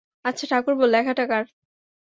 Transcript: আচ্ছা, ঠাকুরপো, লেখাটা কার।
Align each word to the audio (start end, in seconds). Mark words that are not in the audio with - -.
আচ্ছা, 0.25 0.45
ঠাকুরপো, 0.51 0.85
লেখাটা 0.87 1.23
কার। 1.27 1.45